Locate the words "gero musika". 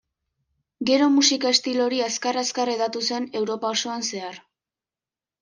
0.89-1.51